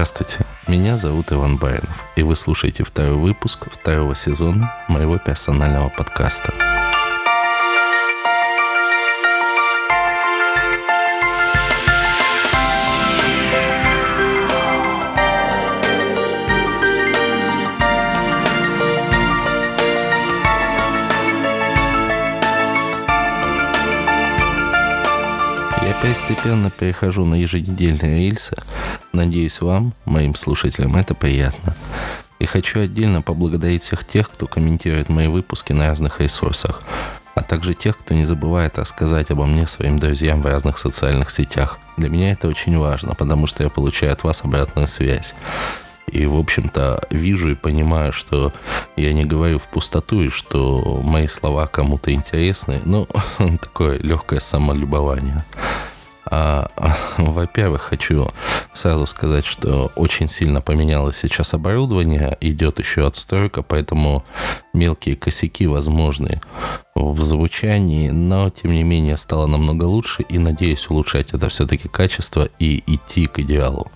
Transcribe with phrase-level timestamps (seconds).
[0.00, 6.54] Здравствуйте, меня зовут Иван Баринов, и вы слушаете второй выпуск второго сезона моего персонального подкаста.
[26.00, 28.56] постепенно перехожу на еженедельные рельсы.
[29.12, 31.74] Надеюсь, вам, моим слушателям, это приятно.
[32.38, 36.82] И хочу отдельно поблагодарить всех тех, кто комментирует мои выпуски на разных ресурсах,
[37.34, 41.78] а также тех, кто не забывает рассказать обо мне своим друзьям в разных социальных сетях.
[41.96, 45.34] Для меня это очень важно, потому что я получаю от вас обратную связь.
[46.06, 48.52] И, в общем-то, вижу и понимаю, что
[48.96, 52.80] я не говорю в пустоту, и что мои слова кому-то интересны.
[52.84, 53.06] Ну,
[53.60, 55.44] такое легкое самолюбование.
[56.30, 56.70] А,
[57.18, 58.28] во-первых, хочу
[58.72, 64.24] сразу сказать, что очень сильно поменялось сейчас оборудование, идет еще отстройка, поэтому
[64.72, 66.40] мелкие косяки возможны
[66.94, 72.48] в звучании, но тем не менее стало намного лучше и надеюсь улучшать это все-таки качество
[72.58, 73.90] и идти к идеалу.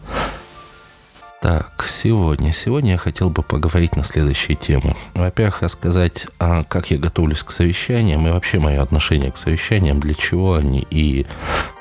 [1.45, 2.55] Так, сегодня.
[2.55, 4.97] Сегодня я хотел бы поговорить на следующие темы.
[5.13, 10.15] Во-первых, рассказать, а, как я готовлюсь к совещаниям и вообще мое отношение к совещаниям, для
[10.15, 11.27] чего они и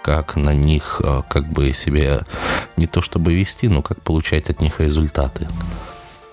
[0.04, 2.24] как на них а, как бы себя
[2.76, 5.48] не то чтобы вести, но как получать от них результаты.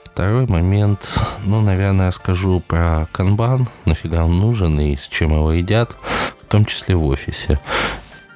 [0.03, 5.53] Второй момент, ну, наверное, я скажу про канбан, нафига он нужен и с чем его
[5.53, 5.95] едят,
[6.43, 7.61] в том числе в офисе.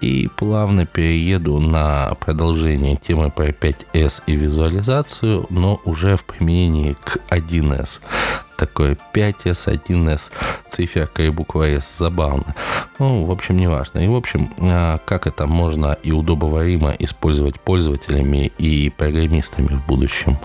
[0.05, 7.16] И плавно перееду на продолжение темы про 5S и визуализацию, но уже в применении к
[7.31, 8.03] 1S.
[8.59, 10.31] Такое 5S, 1S,
[10.69, 12.54] циферка и буква S забавно.
[12.98, 14.00] Ну, в общем, не важно.
[14.00, 20.36] И, в общем, а, как это можно и удобоваримо использовать пользователями и программистами в будущем.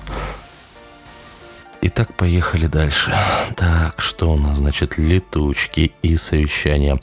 [1.82, 3.14] Итак, поехали дальше.
[3.56, 7.00] Так, что у нас, значит, летучки и совещания.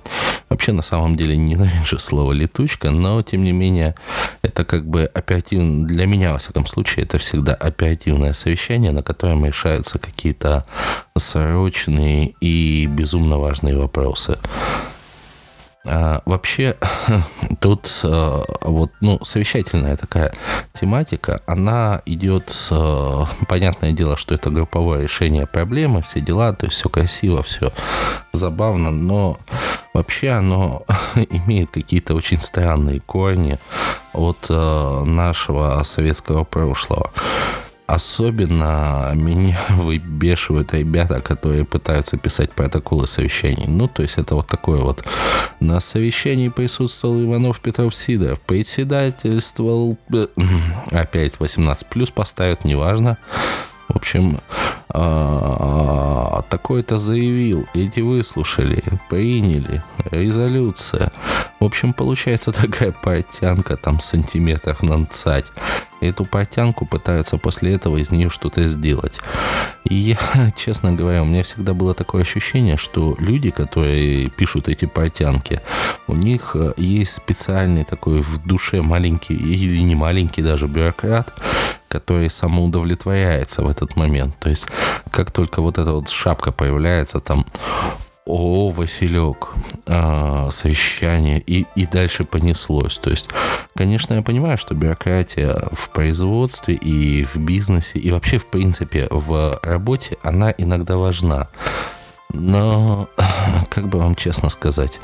[0.51, 3.95] Вообще, на самом деле, ненавижу слово летучка, но, тем не менее,
[4.43, 9.47] это как бы оперативно, для меня, во всяком случае, это всегда оперативное совещание, на котором
[9.47, 10.67] решаются какие-то
[11.17, 14.39] срочные и безумно важные вопросы.
[15.89, 16.77] А, вообще,
[17.61, 20.33] тут а, вот, ну, совещательная такая
[20.73, 26.77] тематика, она идет, а, понятное дело, что это групповое решение проблемы, все дела, то есть
[26.79, 27.73] все красиво, все
[28.33, 29.39] забавно, но
[29.95, 30.85] вообще оно
[31.31, 33.59] имеет какие-то очень странные корни
[34.13, 37.13] от а, нашего советского прошлого.
[37.87, 43.67] Особенно меня выбешивают ребята, которые пытаются писать протоколы совещаний.
[43.67, 45.05] Ну, то есть это вот такое вот.
[45.61, 48.41] На совещании присутствовал Иванов Петров Сидоров.
[48.41, 49.97] Председательствовал...
[50.13, 50.27] Э,
[50.91, 53.19] опять 18 плюс поставят, неважно.
[53.89, 54.41] В общем,
[54.89, 61.13] а, такой-то заявил, эти выслушали, приняли, резолюция.
[61.61, 65.47] В общем, получается такая портянка там сантиметров на цать.
[66.01, 69.19] Эту портянку пытаются после этого из нее что-то сделать.
[69.85, 70.19] И я,
[70.57, 75.61] честно говоря, у меня всегда было такое ощущение, что люди, которые пишут эти портянки,
[76.07, 81.33] у них э, есть специальный такой в душе маленький или не маленький даже бюрократ,
[81.89, 84.37] который самоудовлетворяется в этот момент.
[84.39, 84.69] То есть,
[85.11, 87.47] как только вот эта вот шапка появляется, там,
[88.27, 89.55] о, Василек,
[89.87, 92.99] а, совещание, и, и дальше понеслось.
[92.99, 93.31] То есть,
[93.77, 99.61] конечно, я понимаю, что бюрократия в производстве и в бизнесе, и вообще, в принципе, в
[99.63, 101.49] работе, она иногда важна.
[102.33, 103.09] Но,
[103.71, 104.99] как бы вам честно сказать,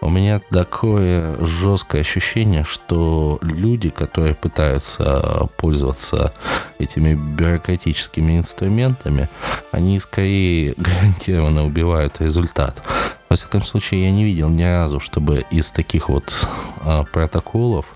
[0.00, 6.32] у меня такое жесткое ощущение, что люди, которые пытаются пользоваться
[6.78, 9.28] этими бюрократическими инструментами,
[9.72, 12.82] они скорее гарантированно убивают результат.
[13.28, 16.48] Во всяком случае, я не видел ни разу, чтобы из таких вот
[16.80, 17.86] а, протоколов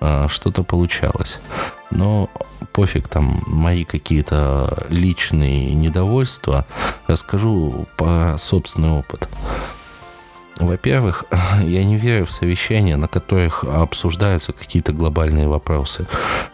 [0.00, 1.40] а, что-то получалось.
[1.90, 2.30] Но
[2.72, 6.66] пофиг там мои какие-то личные недовольства,
[7.06, 9.28] расскажу по собственный опыт.
[10.62, 11.24] Во-первых,
[11.62, 16.06] я не верю в совещания, на которых обсуждаются какие-то глобальные вопросы.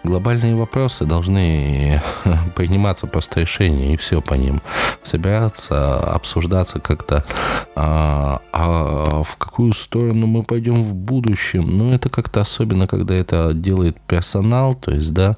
[0.03, 2.03] Глобальные вопросы должны
[2.57, 4.63] приниматься просто решения, и все по ним.
[5.03, 7.25] Собираться, обсуждаться как-то,
[7.77, 11.77] а, а в какую сторону мы пойдем в будущем.
[11.77, 15.37] Ну, это как-то особенно, когда это делает персонал, то есть, да,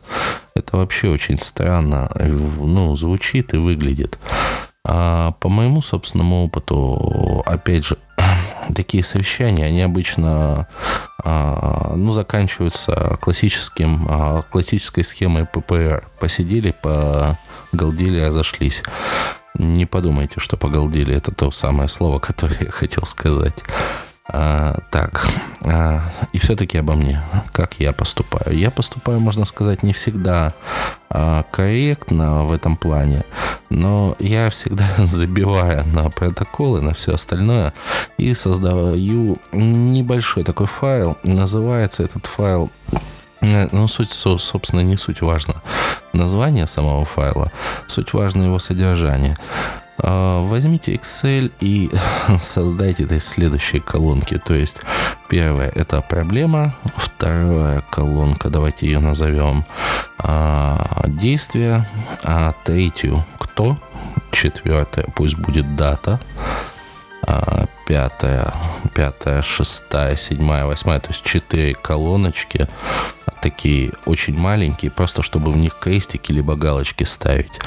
[0.54, 4.18] это вообще очень странно, ну, звучит и выглядит.
[4.84, 7.98] А по моему собственному опыту, опять же,
[8.74, 10.66] такие совещания, они обычно
[11.22, 16.08] а, ну, заканчиваются классическим, а, классической схемой ППР.
[16.18, 18.82] Посидели, погалдели, разошлись.
[19.54, 21.14] Не подумайте, что погалдели.
[21.14, 23.62] Это то самое слово, которое я хотел сказать.
[24.28, 25.26] А, так,
[25.64, 26.02] а,
[26.32, 27.22] и все-таки обо мне.
[27.52, 28.56] Как я поступаю?
[28.56, 30.54] Я поступаю, можно сказать, не всегда
[31.08, 33.24] а, корректно в этом плане,
[33.70, 37.72] но я всегда забиваю на протоколы, на все остальное
[38.18, 41.16] и создаю небольшой такой файл.
[41.24, 42.70] Называется этот файл
[43.40, 45.62] э, ну, суть, собственно, не суть важно.
[46.12, 47.50] Название самого файла,
[47.86, 49.36] суть важно его содержание.
[50.02, 51.90] А, возьмите Excel и
[52.40, 54.38] создайте это из следующей колонки.
[54.38, 54.80] То есть
[55.28, 59.64] первая это проблема, вторая колонка, давайте ее назовем
[60.18, 61.86] а, действие,
[62.22, 63.76] а третью кто,
[64.32, 66.20] четвертая пусть будет дата,
[67.26, 68.54] а, пятая,
[68.94, 72.68] пятая, шестая, седьмая, восьмая, то есть четыре колоночки,
[73.42, 77.60] такие очень маленькие, просто чтобы в них крестики либо галочки ставить.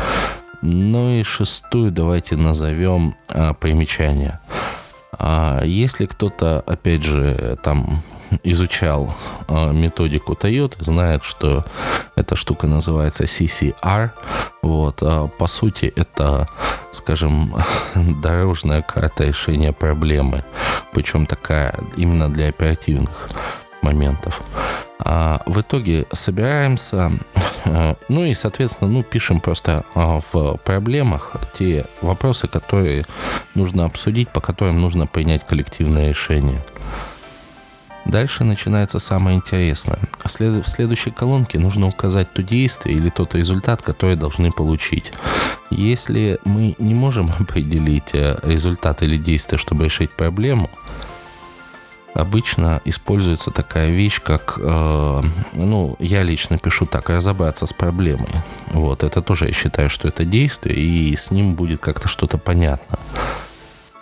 [0.66, 4.40] Ну и шестую давайте назовем а, примечание.
[5.12, 8.02] А, если кто-то, опять же, там
[8.44, 9.14] изучал
[9.50, 11.66] а, методику Toyota, знает, что
[12.16, 14.12] эта штука называется CCR.
[14.62, 16.48] Вот, а, по сути, это,
[16.92, 17.54] скажем,
[18.22, 20.46] дорожная карта решения проблемы.
[20.94, 23.30] Причем такая именно для оперативных
[23.82, 24.42] моментов.
[25.00, 27.40] А в итоге собираемся, э,
[28.10, 33.06] ну и, соответственно, ну, пишем просто а, в проблемах те вопросы, которые
[33.56, 36.62] нужно обсудить, по которым нужно принять коллективное решение.
[38.06, 40.00] Дальше начинается самое интересное.
[40.24, 40.30] В
[40.68, 45.14] следующей колонке нужно указать то действие или тот результат, который должны получить.
[45.70, 50.70] Если мы не можем определить э, результат или действие, чтобы решить проблему,
[52.14, 55.22] обычно используется такая вещь, как, э,
[55.54, 58.30] ну, я лично пишу так, разобраться с проблемой.
[58.72, 63.00] Вот, это тоже я считаю, что это действие, и с ним будет как-то что-то понятно.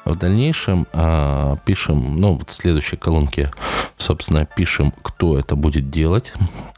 [0.03, 3.51] В дальнейшем э, пишем, ну, в следующей колонке,
[3.97, 6.33] собственно, пишем, кто это будет делать.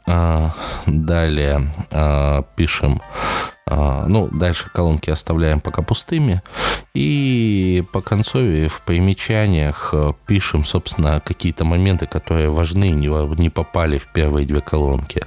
[0.06, 0.50] Э,
[0.86, 3.00] далее э, пишем
[4.08, 6.42] ну, дальше колонки оставляем пока пустыми.
[6.94, 14.06] И по концове в примечаниях э, пишем, собственно, какие-то моменты, которые важны, не попали в
[14.12, 15.22] первые две колонки.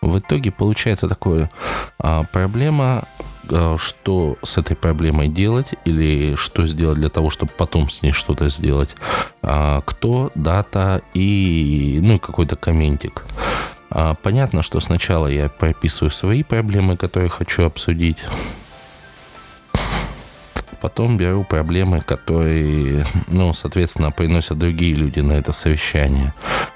[0.00, 1.50] В итоге получается такая
[1.98, 3.04] а, проблема,
[3.50, 8.12] а, что с этой проблемой делать или что сделать для того, чтобы потом с ней
[8.12, 8.96] что-то сделать.
[9.42, 13.24] А, кто, дата и ну, какой-то комментик.
[13.90, 18.24] А, понятно, что сначала я прописываю свои проблемы, которые хочу обсудить.
[20.80, 26.32] Потом беру проблемы, которые, ну, соответственно, приносят другие люди на это совещание.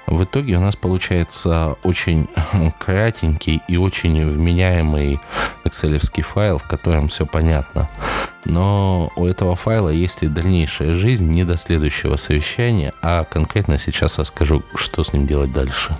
[0.07, 2.27] В итоге у нас получается очень
[2.79, 5.21] кратенький и очень вменяемый
[5.63, 7.89] excel файл, в котором все понятно.
[8.43, 14.19] Но у этого файла есть и дальнейшая жизнь не до следующего совещания, а конкретно сейчас
[14.19, 15.95] расскажу, что с ним делать дальше.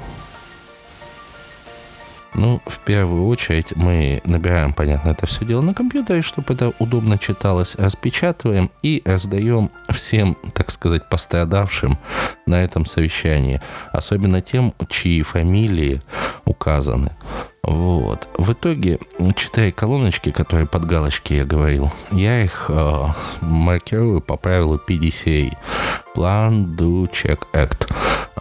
[2.36, 7.18] Ну, в первую очередь мы набираем, понятно, это все дело на компьютере, чтобы это удобно
[7.18, 12.00] читалось, распечатываем и раздаем всем, так сказать, пострадавшим
[12.46, 13.62] на этом совещании.
[13.92, 16.02] Особенно тем, чьи фамилии
[16.46, 17.12] указаны.
[17.64, 18.28] Вот.
[18.38, 19.00] В итоге,
[19.38, 23.06] читая колоночки, которые под галочки я говорил, я их э,
[23.40, 25.56] маркирую по правилу PDCA.
[26.14, 27.90] Plan, Do, Check, Act.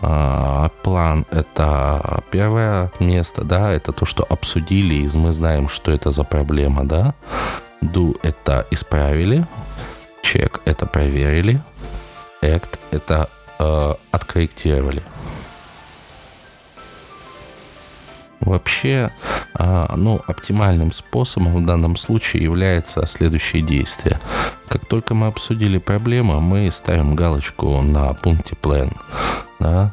[0.02, 6.10] Э, план— это первое место, да, это то, что обсудили, и мы знаем, что это
[6.10, 7.14] за проблема, да.
[7.80, 9.46] Do— это исправили.
[10.24, 11.60] Check— это проверили.
[12.42, 13.28] Act— это
[13.60, 15.02] э, откорректировали.
[18.42, 19.12] Вообще,
[19.54, 24.18] а, ну, оптимальным способом в данном случае является следующее действие.
[24.68, 28.96] Как только мы обсудили проблему, мы ставим галочку на пункте plan.
[29.60, 29.92] Да?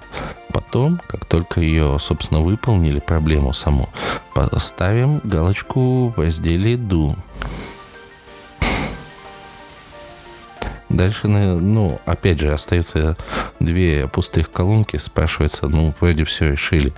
[0.52, 3.90] Потом, как только ее, собственно, выполнили, проблему саму,
[4.58, 7.16] ставим галочку в разделе do.
[10.90, 13.16] Дальше, ну, опять же, остаются
[13.60, 14.98] две пустых колонки.
[14.98, 16.94] Спрашивается, ну, вроде все решили.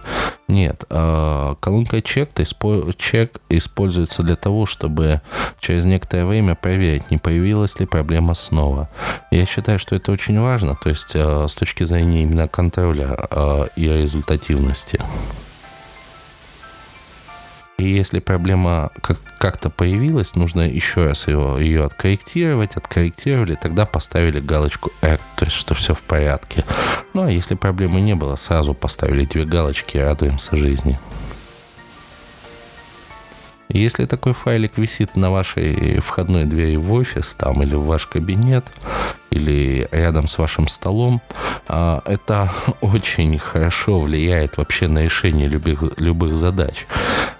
[0.47, 2.29] Нет, а, колонка чек,
[2.97, 5.21] чек используется для того, чтобы
[5.59, 8.89] через некоторое время проверить, не появилась ли проблема снова.
[9.29, 13.65] Я считаю, что это очень важно, то есть а, с точки зрения именно контроля а,
[13.75, 14.99] и результативности.
[17.77, 22.77] И если проблема как- как-то появилась, нужно еще раз ее, ее откорректировать.
[22.77, 26.63] Откорректировали, тогда поставили галочку R, то есть что все в порядке.
[27.13, 30.99] Ну, а если проблемы не было, сразу поставили две галочки и радуемся жизни.
[33.69, 38.71] Если такой файлик висит на вашей входной двери в офис там или в ваш кабинет,
[39.31, 41.21] или рядом с вашим столом,
[41.67, 46.85] а, это очень хорошо влияет вообще на решение любых, любых задач.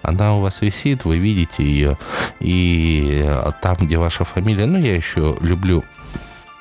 [0.02, 1.98] Она у вас висит, вы видите ее,
[2.40, 3.30] и
[3.62, 5.84] там, где ваша фамилия, ну, я еще люблю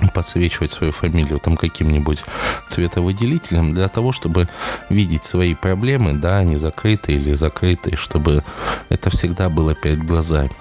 [0.09, 2.25] подсвечивать свою фамилию там каким-нибудь
[2.69, 4.49] цветовыделителем для того, чтобы
[4.89, 8.43] видеть свои проблемы, да, не закрытые или закрытые, чтобы
[8.89, 10.53] это всегда было перед глазами.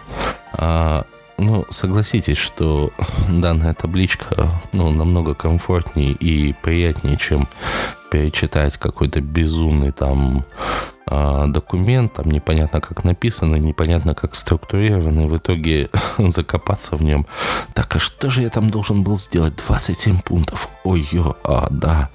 [1.40, 2.92] Ну, согласитесь, что
[3.30, 7.48] данная табличка ну, намного комфортнее и приятнее, чем
[8.12, 10.44] перечитать какой-то безумный там
[11.06, 17.26] а, документ, там непонятно как написанный, непонятно как структурированный, в итоге закопаться в нем.
[17.74, 19.56] Так, а что же я там должен был сделать?
[19.56, 20.68] 27 пунктов.
[20.84, 22.10] Ой, ё, а, да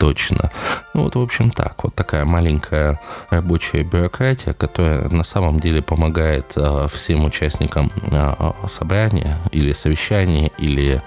[0.00, 0.50] точно.
[0.94, 1.84] Ну вот, в общем, так.
[1.84, 8.34] Вот такая маленькая рабочая бюрократия, которая на самом деле помогает э, всем участникам э,
[8.66, 11.02] собрания или совещания, или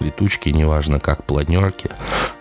[0.00, 1.90] летучки, неважно как, планерки,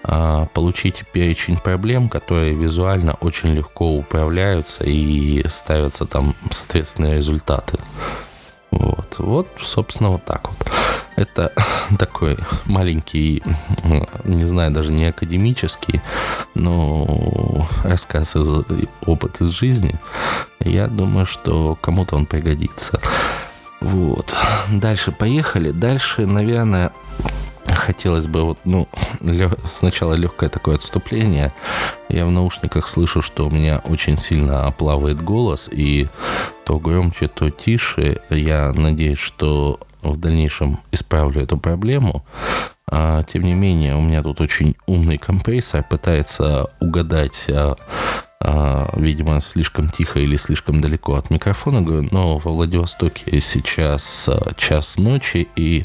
[0.05, 7.77] э, получить перечень проблем, которые визуально очень легко управляются и ставятся там, соответственно, результаты.
[8.71, 10.71] Вот, вот, собственно, вот так вот.
[11.15, 11.51] Это
[11.99, 13.43] такой маленький,
[14.23, 16.01] не знаю, даже не академический,
[16.53, 18.47] но рассказ из
[19.05, 19.99] опыт из жизни.
[20.59, 22.99] Я думаю, что кому-то он пригодится.
[23.79, 24.35] Вот.
[24.71, 25.71] Дальше поехали.
[25.71, 26.91] Дальше, наверное,
[27.67, 28.87] хотелось бы вот, ну,
[29.65, 31.53] сначала легкое такое отступление.
[32.09, 36.07] Я в наушниках слышу, что у меня очень сильно плавает голос, и
[36.65, 38.21] то громче, то тише.
[38.29, 42.25] Я надеюсь, что в дальнейшем исправлю эту проблему.
[42.89, 47.75] А, тем не менее, у меня тут очень умный компрессор пытается угадать а,
[48.39, 54.97] видимо, слишком тихо или слишком далеко от микрофона, говорю, но во Владивостоке сейчас а, час
[54.97, 55.83] ночи, и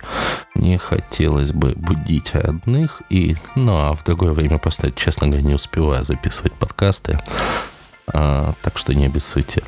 [0.55, 5.55] не хотелось бы будить родных, и, ну, а в другое время просто, честно говоря, не
[5.55, 7.19] успеваю записывать подкасты,
[8.07, 9.63] а, так что не обессудьте.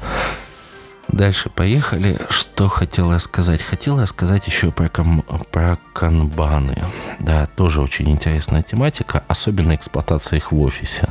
[1.09, 2.19] Дальше поехали.
[2.31, 3.63] Что хотела сказать?
[3.63, 5.23] Хотела сказать еще про, ком...
[5.51, 6.79] про канбаны.
[7.21, 11.09] Да, тоже очень интересная тематика, особенно эксплуатация их в офисе.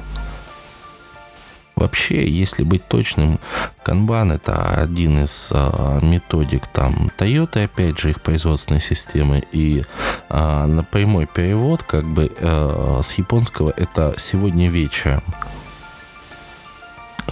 [1.75, 3.39] Вообще, если быть точным,
[3.83, 9.43] канбан это один из а, методик там Toyota, опять же, их производственной системы.
[9.51, 9.83] И
[10.29, 15.23] а, на прямой перевод, как бы а, с японского, это сегодня вечером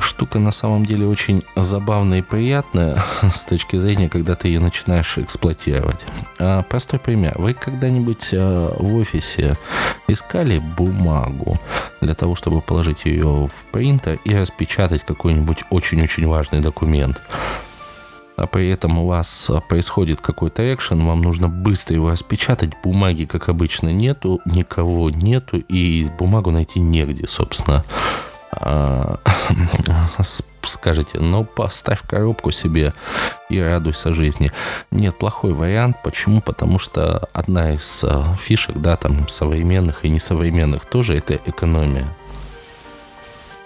[0.02, 5.18] штука на самом деле очень забавная и приятная с точки зрения, когда ты ее начинаешь
[5.18, 6.06] эксплуатировать.
[6.40, 7.36] А, простой пример.
[7.38, 9.58] Вы когда-нибудь а, в офисе
[10.08, 11.60] искали бумагу
[12.02, 17.22] для того, чтобы положить ее в принтер и распечатать какой-нибудь очень-очень важный документ?
[18.38, 23.50] а при этом у вас происходит какой-то экшен, вам нужно быстро его распечатать, бумаги, как
[23.50, 27.84] обычно, нету, никого нету, и бумагу найти негде, собственно.
[28.52, 29.20] А,
[30.68, 32.94] скажете, ну поставь коробку себе
[33.50, 34.52] и радуйся жизни.
[34.92, 35.98] Нет, плохой вариант.
[36.04, 36.42] Почему?
[36.42, 42.08] Потому что одна из а, фишек, да, там современных и несовременных тоже это экономия.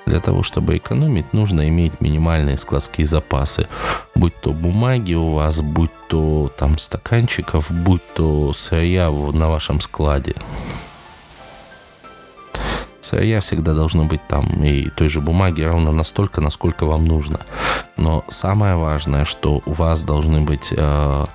[0.05, 3.67] Для того, чтобы экономить, нужно иметь минимальные складские запасы.
[4.13, 10.35] Будь то бумаги у вас, будь то там стаканчиков, будь то сырья на вашем складе
[13.05, 17.39] сырья всегда должно быть там и той же бумаги ровно настолько, насколько вам нужно.
[17.97, 21.25] Но самое важное, что у вас должны быть э,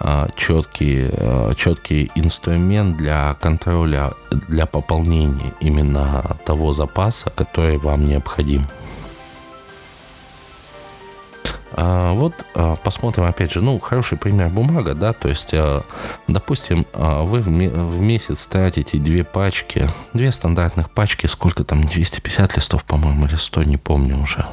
[0.00, 4.12] э, четкий, э, четкий инструмент для контроля,
[4.48, 8.66] для пополнения именно того запаса, который вам необходим.
[11.76, 15.82] А, вот а, посмотрим, опять же, ну, хороший пример бумага, да, то есть, а,
[16.28, 23.26] допустим, вы в месяц тратите две пачки, две стандартных пачки, сколько там, 250 листов, по-моему,
[23.26, 24.46] или 100, не помню уже.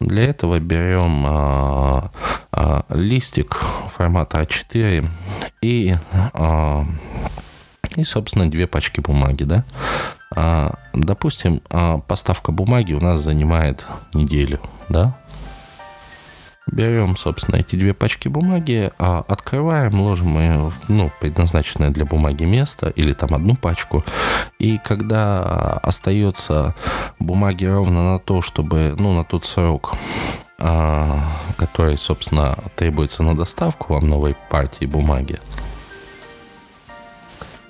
[0.00, 2.10] Для этого берем а,
[2.52, 3.54] а, листик
[3.90, 5.08] формата А4
[5.60, 5.94] и,
[6.32, 6.84] а,
[7.96, 9.64] и, собственно, две пачки бумаги, да.
[10.34, 15.16] А, допустим, а, поставка бумаги у нас занимает неделю, да?
[16.70, 22.90] Берем, собственно, эти две пачки бумаги, а, открываем, ложим ее, ну, предназначенное для бумаги место,
[22.90, 24.04] или там одну пачку.
[24.58, 26.74] И когда остается
[27.18, 29.94] бумаги ровно на то, чтобы, ну, на тот срок,
[30.58, 35.38] который, собственно, требуется на доставку вам новой партии бумаги,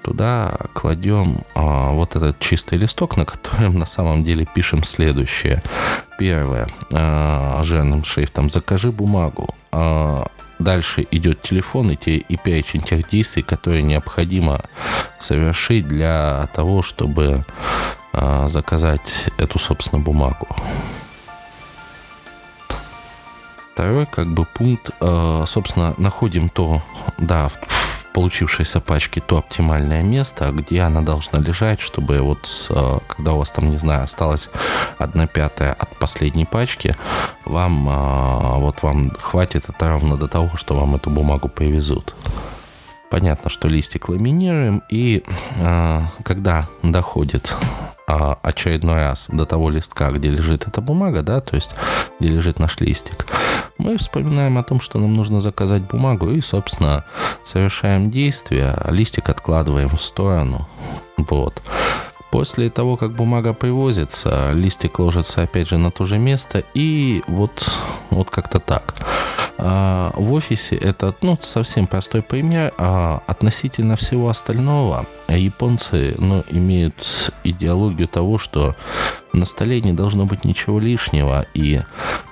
[0.03, 5.63] туда кладем а, вот этот чистый листок, на котором на самом деле пишем следующее.
[6.19, 6.69] Первое.
[6.93, 9.55] А, жирным шрифтом «Закажи бумагу».
[9.73, 10.27] А,
[10.59, 14.61] дальше идет телефон и, те, и перечень тех действий, которые необходимо
[15.19, 17.45] совершить для того, чтобы
[18.13, 20.49] а, заказать эту, собственно, бумагу.
[23.75, 26.83] Второй как бы пункт, а, собственно, находим то,
[27.17, 27.49] да,
[28.13, 33.39] получившейся пачке то оптимальное место, где она должна лежать, чтобы вот с, а, когда у
[33.39, 34.51] вас там, не знаю, осталось
[34.99, 36.97] одна пятая от последней пачки,
[37.45, 37.85] вам
[38.61, 42.15] вот вам хватит это ровно до того, что вам эту бумагу привезут.
[43.11, 45.25] Понятно, что листик ламинируем, и
[46.25, 47.57] когда доходит
[48.09, 51.75] э, очередной раз до того листка, где лежит эта бумага, да, то есть
[52.19, 53.27] где лежит наш листик,
[53.79, 57.05] мы вспоминаем о том, что нам нужно заказать бумагу, и, собственно,
[57.45, 60.69] совершаем действие, а листик откладываем в сторону.
[61.17, 61.63] Вот.
[62.31, 67.79] После того, как бумага привозится, листик ложится опять же на то же место, и вот,
[68.11, 68.95] вот как-то так.
[69.61, 72.73] А, в офисе это ну, совсем простой пример.
[72.79, 78.77] А относительно всего остального японцы ну, имеют идеологию того, что
[79.33, 81.45] на столе не должно быть ничего лишнего.
[81.55, 81.81] И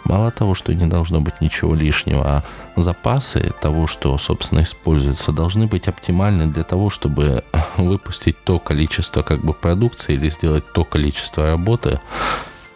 [0.05, 2.45] мало того, что не должно быть ничего лишнего, а
[2.81, 7.43] запасы того, что, собственно, используется, должны быть оптимальны для того, чтобы
[7.77, 12.01] выпустить то количество как бы продукции или сделать то количество работы,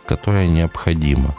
[0.06, 1.36] которое необходимо.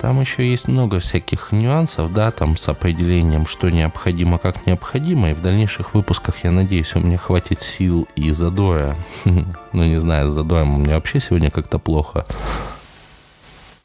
[0.00, 5.30] Там еще есть много всяких нюансов, да, там с определением, что необходимо, как необходимо.
[5.30, 8.96] И в дальнейших выпусках, я надеюсь, у меня хватит сил и задора.
[9.72, 12.26] Ну, не знаю, с задором у меня вообще сегодня как-то плохо.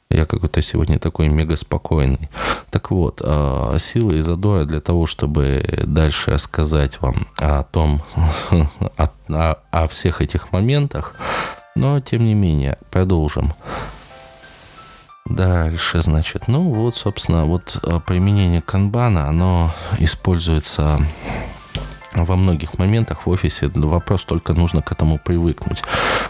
[0.10, 2.30] Я какой-то сегодня такой мега спокойный.
[2.72, 8.02] Так вот, а, силы и задора для того, чтобы дальше рассказать вам о том,
[8.98, 11.14] о, о всех этих моментах.
[11.76, 13.54] Но, тем не менее, продолжим.
[15.26, 21.06] Дальше, значит, ну вот, собственно, вот а, применение канбана, оно используется
[22.14, 23.70] во многих моментах в офисе.
[23.74, 25.84] Вопрос только нужно к этому привыкнуть.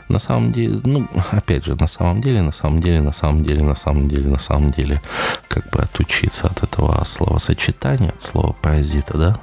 [0.07, 3.63] На самом деле, ну, опять же, на самом деле, на самом деле, на самом деле,
[3.63, 5.01] на самом деле, на самом деле,
[5.49, 9.39] как бы отучиться от этого словосочетания, от слова паразита, да?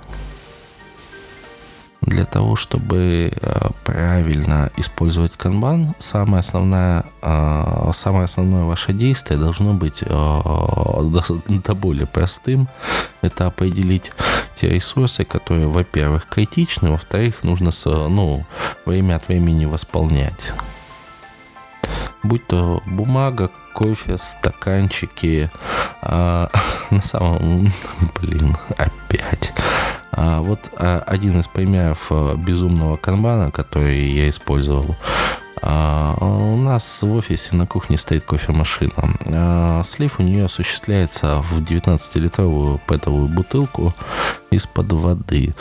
[2.03, 9.73] Для того, чтобы э, правильно использовать канбан, самое основное, э, самое основное ваше действие должно
[9.73, 12.69] быть э, до более простым.
[13.21, 14.11] Это определить
[14.55, 18.45] те ресурсы, которые, во-первых, критичны, во-вторых, нужно ну,
[18.85, 20.53] время от времени восполнять.
[22.25, 25.51] Будь то бумага, кофе, стаканчики.
[26.03, 26.51] А,
[26.91, 27.73] на самом...
[28.21, 29.53] Блин, опять.
[30.13, 34.95] А вот а, один из примеров а, безумного канбана, который я использовал,
[35.63, 39.83] а, у нас в офисе на кухне стоит кофемашина.
[39.85, 43.95] Слив у нее осуществляется в 19-литровую пэтовую бутылку
[44.51, 45.55] из-под воды.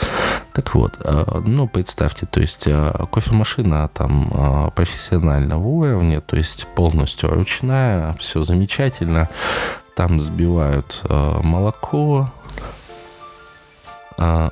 [0.52, 0.98] Так вот,
[1.44, 2.68] ну, представьте, то есть
[3.10, 9.28] кофемашина там профессионального уровня, то есть полностью ручная, все замечательно.
[9.96, 12.30] Там сбивают молоко,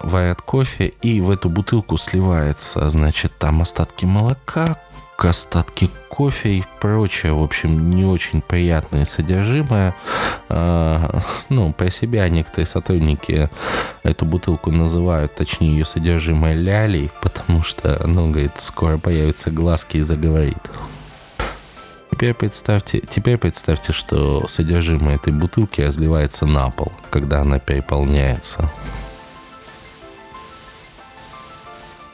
[0.03, 4.77] варят кофе, и в эту бутылку сливается, значит, там остатки молока,
[5.29, 9.95] остатки кофе и прочее, в общем, не очень приятное содержимое.
[10.49, 13.51] А, ну, про себя некоторые сотрудники
[14.03, 20.03] эту бутылку называют, точнее, ее содержимое лялей, потому что, ну, говорит, скоро появятся глазки и
[20.03, 20.71] заговорит.
[22.11, 28.71] Теперь представьте, теперь представьте, что содержимое этой бутылки разливается на пол, когда она переполняется.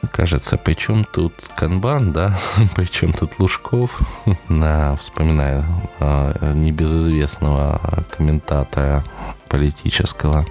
[0.07, 0.57] Кажется.
[0.57, 2.37] Причем тут канбан, да,
[2.75, 3.99] причем тут Лужков,
[4.49, 5.65] на, вспоминаю
[5.99, 9.03] а, небезызвестного комментатора
[9.49, 10.45] политического.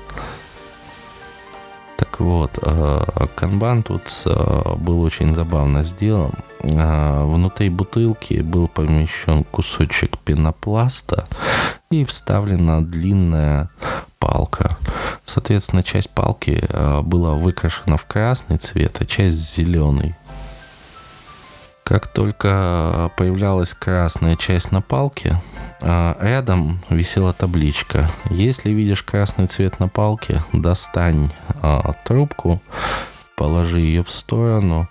[2.11, 6.35] Так вот, а, канбан тут а, был очень забавно сделан.
[6.61, 11.27] Внутри бутылки был помещен кусочек пенопласта
[11.90, 13.71] и вставлена длинная
[14.19, 14.77] палка.
[15.25, 20.16] Соответственно, часть палки э, была выкрашена в красный цвет, а часть зеленый.
[21.87, 25.40] Как только появлялась красная часть на палке,
[25.81, 28.11] э, рядом висела табличка.
[28.29, 31.31] Если видишь красный цвет на палке, достань
[31.62, 32.61] э, трубку,
[33.37, 34.88] положи ее в сторону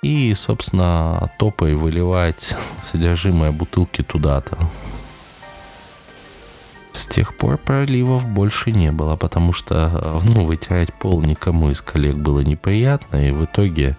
[0.00, 4.58] и, собственно, топай выливать содержимое бутылки туда-то.
[7.06, 12.40] Тех пор проливов больше не было, потому что ну, вытирать пол никому из коллег было
[12.40, 13.96] неприятно, и в итоге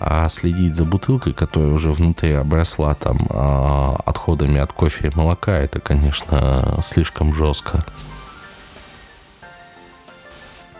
[0.00, 5.52] а следить за бутылкой, которая уже внутри обросла там а, отходами от кофе и молока,
[5.52, 7.84] это, конечно, слишком жестко.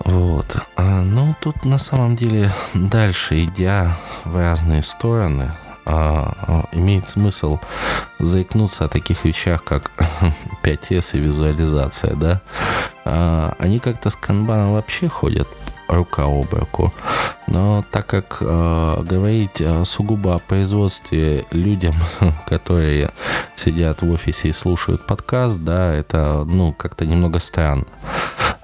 [0.05, 0.59] Вот.
[0.77, 5.53] А, ну, тут на самом деле дальше, идя в разные стороны,
[5.85, 7.59] а, а, имеет смысл
[8.19, 9.91] заикнуться о таких вещах, как
[10.63, 12.41] 5S и визуализация, да?
[13.05, 15.49] А, они как-то с канбаном вообще ходят
[15.89, 16.93] рука об руку.
[17.47, 21.95] Но так как э, говорить сугубо о производстве людям,
[22.47, 23.11] которые
[23.55, 27.85] сидят в офисе и слушают подкаст, да, это, ну, как-то немного странно.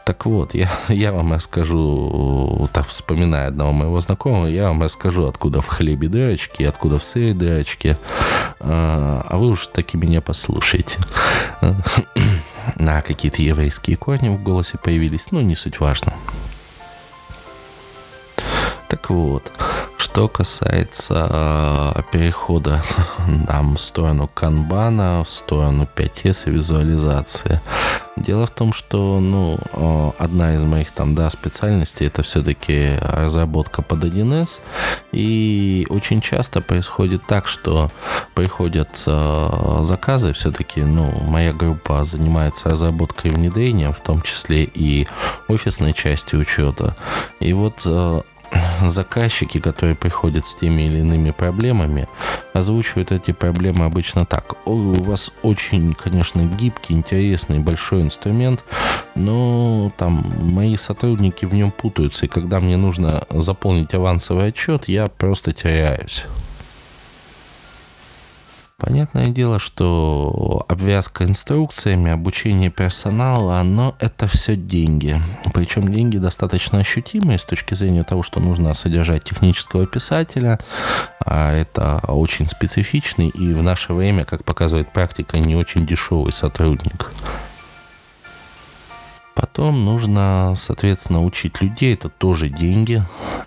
[0.05, 5.61] Так вот, я, я вам расскажу, так вспоминая одного моего знакомого, я вам расскажу, откуда
[5.61, 7.97] в хлебе дырочки, откуда в сыре дырочки.
[8.61, 10.99] А, а вы уж таки меня послушайте.
[12.77, 16.15] На какие-то еврейские корни в голосе появились, ну, не суть важно.
[18.89, 19.53] Так вот,
[20.01, 22.83] что касается э, перехода
[23.47, 27.61] там, в сторону канбана, в сторону 5S и визуализации.
[28.17, 33.83] Дело в том, что ну, э, одна из моих там, да, специальностей это все-таки разработка
[33.83, 34.61] под 1С.
[35.13, 37.91] И очень часто происходит так, что
[38.35, 45.07] приходят э, заказы, все-таки ну, моя группа занимается разработкой и внедрением, в том числе и
[45.49, 46.97] офисной части учета.
[47.39, 47.87] И вот
[48.89, 52.09] заказчики, которые приходят с теми или иными проблемами,
[52.53, 54.67] озвучивают эти проблемы обычно так.
[54.67, 58.65] у вас очень, конечно, гибкий, интересный, большой инструмент,
[59.15, 65.07] но там мои сотрудники в нем путаются, и когда мне нужно заполнить авансовый отчет, я
[65.07, 66.25] просто теряюсь.
[68.81, 75.21] Понятное дело, что обвязка инструкциями, обучение персонала, но это все деньги.
[75.53, 80.59] Причем деньги достаточно ощутимые с точки зрения того, что нужно содержать технического писателя.
[81.25, 87.13] А это очень специфичный и в наше время, как показывает практика, не очень дешевый сотрудник.
[89.41, 93.03] Потом нужно, соответственно, учить людей, это тоже деньги.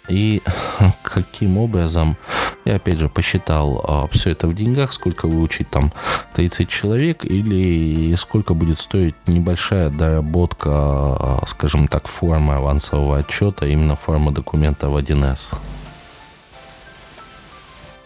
[0.10, 0.42] И
[1.04, 2.18] каким образом,
[2.66, 5.94] я опять же посчитал а, все это в деньгах, сколько выучить там
[6.34, 13.96] 30 человек или сколько будет стоить небольшая доработка, а, скажем так, формы авансового отчета, именно
[13.96, 15.54] форма документа в 1С.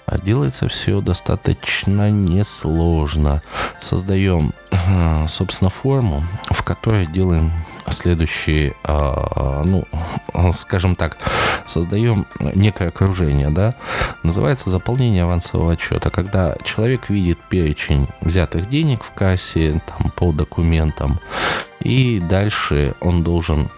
[0.07, 3.41] А делается все достаточно несложно.
[3.79, 4.53] Создаем,
[5.29, 7.53] собственно, форму, в которой делаем
[7.91, 9.85] следующие, а, ну,
[10.53, 11.17] скажем так,
[11.65, 13.75] создаем некое окружение, да,
[14.23, 21.19] называется заполнение авансового отчета, когда человек видит перечень взятых денег в кассе, там, по документам,
[21.79, 23.69] и дальше он должен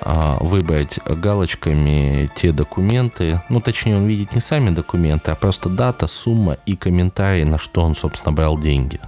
[0.00, 6.06] а, выбрать галочками те документы, ну, точнее, он видит не сами документы, а просто дата,
[6.06, 9.00] сумма и комментарий, на что он, собственно, брал деньги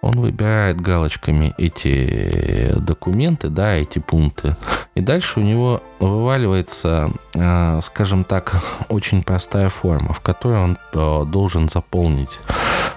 [0.00, 4.56] он выбирает галочками эти документы, да, эти пункты.
[4.94, 8.52] И дальше у него вываливается, а, скажем так,
[8.88, 12.40] очень простая форма, в которой он а, должен заполнить,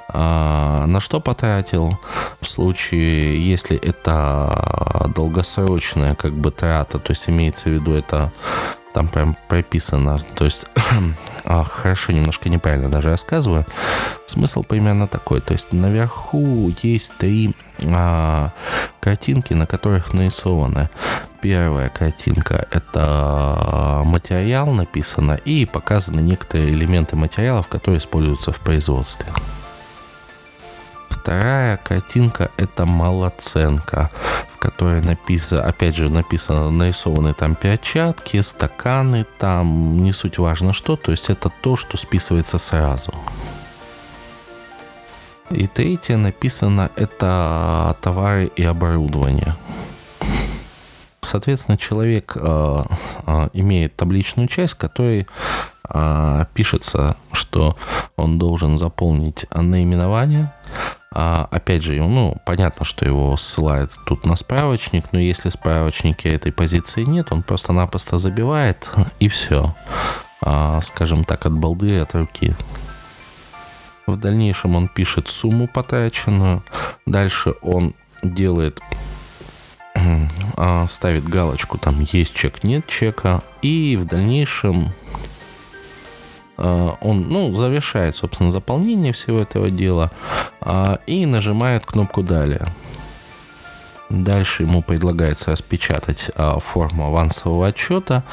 [0.10, 1.98] а, на что потратил,
[2.40, 8.32] в случае, если это долгосрочная как бы трата, то есть имеется в виду это
[8.94, 10.66] там прям прописано, то есть
[11.46, 13.66] а, хорошо, немножко неправильно даже рассказываю.
[14.26, 17.56] Смысл примерно такой, то есть наверху есть три
[17.88, 18.52] а,
[19.00, 20.90] картинки, на которых нарисованы.
[21.42, 29.26] Первая картинка– это материал написано и показаны некоторые элементы материалов, которые используются в производстве.
[31.22, 34.10] Вторая картинка– это малоценка,
[34.50, 40.96] в которой написано, опять же, написано, нарисованы там перчатки, стаканы, там не суть важно что,
[40.96, 43.14] то есть это то, что списывается сразу.
[45.52, 49.56] И третье написано это товары и оборудование.
[51.22, 52.84] Соответственно, человек э,
[53.28, 55.28] э, имеет табличную часть, в которой
[55.88, 57.78] э, пишется, что
[58.16, 60.52] он должен заполнить наименование,
[61.14, 66.30] а, опять же, ну, понятно, что его ссылает тут на справочник, но если в справочнике
[66.34, 69.76] этой позиции нет, он просто-напросто забивает и все.
[70.42, 72.54] А, скажем так, от балды, от руки.
[74.08, 76.64] В дальнейшем он пишет сумму потраченную.
[77.06, 77.94] Дальше он
[78.24, 78.82] делает
[80.56, 83.44] а, ставит галочку, там есть чек, нет чека.
[83.62, 84.94] И в дальнейшем
[87.02, 90.12] он ну, завершает, собственно, заполнение всего этого дела
[90.60, 92.68] а, и нажимает кнопку «Далее».
[94.12, 98.24] Дальше ему предлагается распечатать а, форму авансового отчета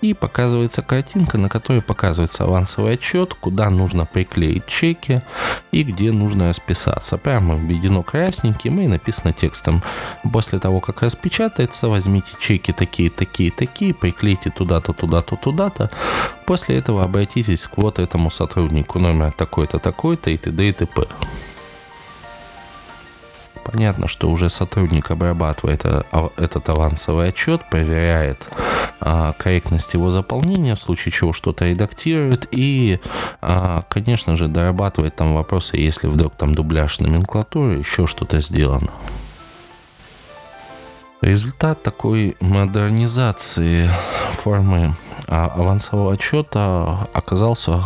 [0.00, 5.22] и показывается картинка, на которой показывается авансовый отчет, куда нужно приклеить чеки
[5.72, 7.18] и где нужно расписаться.
[7.18, 9.82] Прямо введено красненьким и написано текстом.
[10.32, 15.90] После того, как распечатается, возьмите чеки такие, такие, такие, приклейте туда-то, туда-то, туда-то.
[16.46, 20.68] После этого обратитесь к вот этому сотруднику номер такой-то, такой-то и т.д.
[20.68, 21.06] и т.п.
[23.64, 25.84] Понятно, что уже сотрудник обрабатывает
[26.36, 28.48] этот авансовый отчет, проверяет
[29.00, 33.00] а, корректность его заполнения, в случае чего что-то редактирует и,
[33.40, 38.90] а, конечно же, дорабатывает там вопросы, если вдруг там дубляж номенклатуры, еще что-то сделано.
[41.20, 43.88] Результат такой модернизации
[44.32, 44.94] формы
[45.26, 47.80] авансового отчета оказался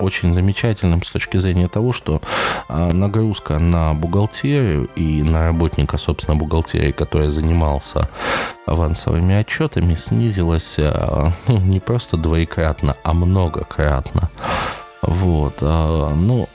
[0.00, 2.20] очень замечательным с точки зрения того, что
[2.68, 8.08] а, нагрузка на бухгалтерию и на работника, собственно, бухгалтерии, который занимался
[8.66, 14.30] авансовыми отчетами, снизилась а, ну, не просто двоекратно, а многократно.
[15.02, 15.58] Вот.
[15.60, 16.48] А, ну,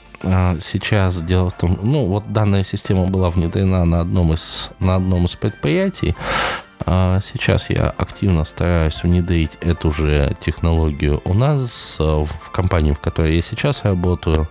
[0.60, 5.26] сейчас дело в том, ну, вот данная система была внедрена на одном из, на одном
[5.26, 12.92] из предприятий, а сейчас я активно стараюсь внедрить эту же технологию у нас в компании,
[12.92, 14.48] в которой я сейчас работаю.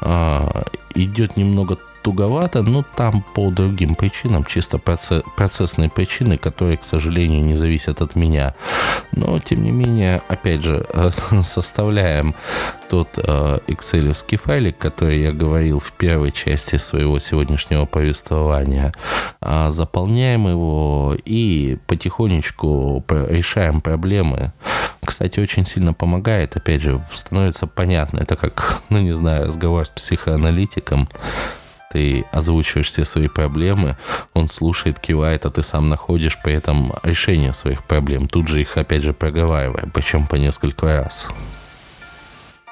[0.00, 7.44] А, идет немного туговато, но там по другим причинам, чисто процессные причины, которые, к сожалению,
[7.44, 8.54] не зависят от меня.
[9.12, 10.86] Но, тем не менее, опять же,
[11.42, 12.34] составляем
[12.88, 18.92] тот э, excel файлик, который я говорил в первой части своего сегодняшнего повествования,
[19.40, 24.52] а, заполняем его и потихонечку решаем проблемы.
[25.04, 29.90] Кстати, очень сильно помогает, опять же, становится понятно, это как, ну не знаю, разговор с
[29.90, 31.08] психоаналитиком,
[31.90, 33.96] ты озвучиваешь все свои проблемы,
[34.34, 38.76] он слушает, кивает, а ты сам находишь при этом решение своих проблем, тут же их
[38.76, 41.28] опять же проговаривая, причем по несколько раз.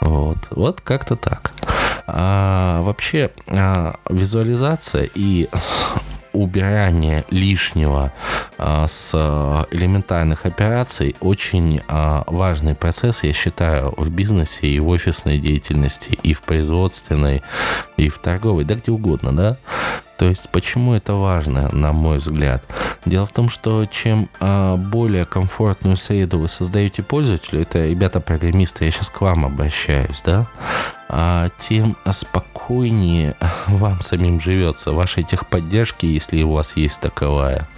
[0.01, 1.53] Вот, вот как-то так.
[2.07, 5.49] А, вообще а, визуализация и
[6.33, 8.13] убирание лишнего
[8.67, 9.15] с
[9.71, 16.35] элементарных операций очень а, важный процесс, я считаю, в бизнесе и в офисной деятельности, и
[16.35, 17.43] в производственной,
[17.97, 19.57] и в торговой, да где угодно, да.
[20.19, 22.65] То есть почему это важно, на мой взгляд?
[23.05, 28.91] Дело в том, что чем а, более комфортную среду вы создаете пользователю, это ребята-программисты, я
[28.91, 30.49] сейчас к вам обращаюсь, да,
[31.09, 37.69] а, тем спокойнее вам самим живется, вашей техподдержки, если у вас есть таковая.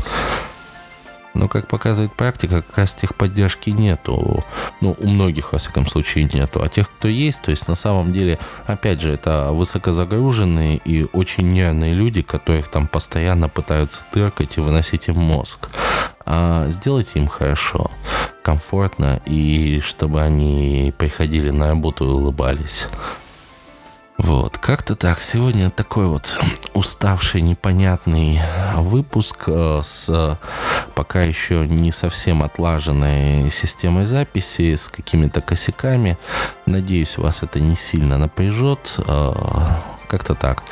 [1.34, 4.44] Но, как показывает практика, как раз техподдержки нету.
[4.80, 6.62] Ну, у многих, во всяком случае, нету.
[6.62, 11.48] А тех, кто есть, то есть на самом деле, опять же, это высокозагруженные и очень
[11.48, 15.68] нервные люди, которых там постоянно пытаются тыркать и выносить им мозг.
[16.24, 17.90] А сделайте им хорошо,
[18.42, 22.88] комфортно, и чтобы они приходили на работу и улыбались.
[24.18, 25.20] Вот, как-то так.
[25.20, 26.38] Сегодня такой вот
[26.74, 28.40] уставший, непонятный
[28.76, 30.38] выпуск э, с
[30.94, 36.18] пока еще не совсем отлаженной системой записи, с какими-то косяками.
[36.66, 38.96] Надеюсь, вас это не сильно напряжет.
[40.08, 40.62] Э, как-то так.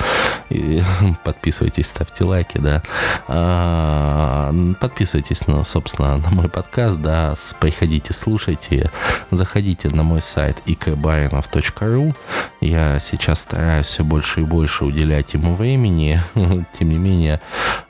[0.49, 0.83] И
[1.25, 2.83] подписывайтесь, ставьте лайки, да.
[3.29, 7.35] А, подписывайтесь, на, собственно, на мой подкаст, да.
[7.61, 8.91] Приходите, слушайте.
[9.31, 12.15] Заходите на мой сайт ikbarинов.ru.
[12.61, 16.21] Я сейчас стараюсь все больше и больше уделять ему времени.
[16.79, 17.41] Тем не менее,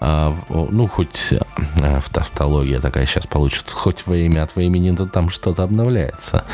[0.00, 1.32] а, ну, хоть
[1.80, 6.44] а, тавтология такая сейчас получится, хоть время от времени, то там что-то обновляется.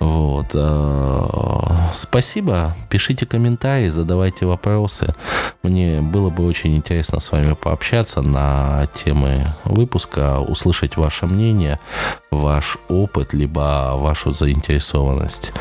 [0.00, 0.50] Вот.
[0.54, 2.76] Э, спасибо.
[2.88, 5.14] Пишите комментарии, задавайте вопросы.
[5.62, 11.80] Мне было бы очень интересно с вами пообщаться на темы выпуска, услышать ваше мнение,
[12.30, 15.52] ваш опыт, либо вашу заинтересованность.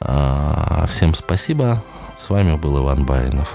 [0.00, 1.82] Э, всем спасибо.
[2.16, 3.52] С вами был Иван Баринов.